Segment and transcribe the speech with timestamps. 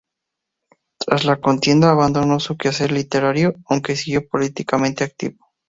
[0.97, 5.37] Tras la contienda, abandonó su quehacer literario, aunque siguió políticamente activo.